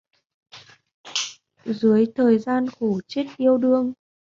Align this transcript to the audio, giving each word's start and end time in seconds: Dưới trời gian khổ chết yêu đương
Dưới 1.65 2.05
trời 2.15 2.39
gian 2.39 2.65
khổ 2.79 2.99
chết 3.07 3.25
yêu 3.37 3.57
đương 3.57 3.93